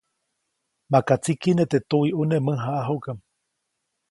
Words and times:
Maka 0.91 1.13
tsikiʼne 1.23 1.63
teʼ 1.71 1.83
tuwiʼune 1.89 2.37
mäjaʼajuʼkam. 2.45 3.17